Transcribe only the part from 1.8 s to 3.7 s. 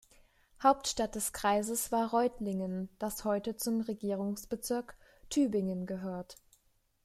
war Reutlingen, das heute